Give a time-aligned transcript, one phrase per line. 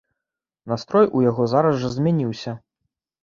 [0.71, 2.57] Настрой у яго зараз жа змяніўся.